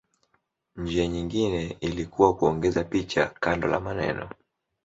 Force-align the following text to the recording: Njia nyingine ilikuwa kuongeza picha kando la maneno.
Njia 0.75 1.07
nyingine 1.07 1.77
ilikuwa 1.79 2.35
kuongeza 2.35 2.83
picha 2.83 3.25
kando 3.39 3.67
la 3.67 3.79
maneno. 3.79 4.29